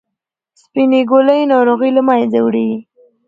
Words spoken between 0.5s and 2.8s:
سپینې ګولۍ ناروغي له منځه وړي.